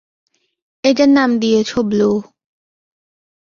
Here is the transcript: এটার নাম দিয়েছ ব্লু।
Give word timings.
এটার 0.83 1.09
নাম 1.09 1.29
দিয়েছ 1.39 1.71
ব্লু। 1.89 2.09